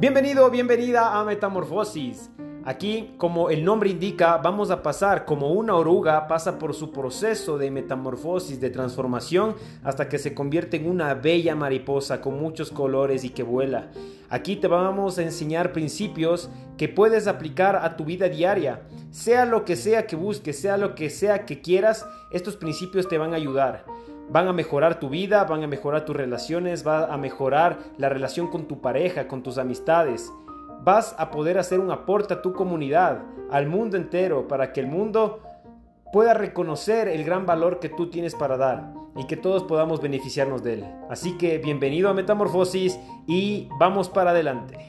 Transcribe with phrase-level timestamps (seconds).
[0.00, 2.30] Bienvenido, bienvenida a Metamorfosis.
[2.64, 7.58] Aquí, como el nombre indica, vamos a pasar como una oruga pasa por su proceso
[7.58, 13.24] de metamorfosis, de transformación, hasta que se convierte en una bella mariposa con muchos colores
[13.24, 13.90] y que vuela.
[14.30, 18.82] Aquí te vamos a enseñar principios que puedes aplicar a tu vida diaria.
[19.10, 23.18] Sea lo que sea que busques, sea lo que sea que quieras, estos principios te
[23.18, 23.84] van a ayudar
[24.30, 28.48] van a mejorar tu vida, van a mejorar tus relaciones, va a mejorar la relación
[28.48, 30.32] con tu pareja, con tus amistades.
[30.82, 34.86] Vas a poder hacer un aporte a tu comunidad, al mundo entero, para que el
[34.86, 35.40] mundo
[36.12, 40.62] pueda reconocer el gran valor que tú tienes para dar y que todos podamos beneficiarnos
[40.62, 40.84] de él.
[41.10, 44.87] Así que bienvenido a Metamorfosis y vamos para adelante.